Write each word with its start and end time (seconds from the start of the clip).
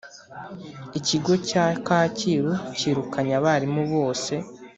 Ikigo 0.99 1.33
cya 1.49 1.65
kacyiru 1.87 2.53
cyirukanye 2.77 3.33
abarimu 3.39 3.81
bose 3.93 4.33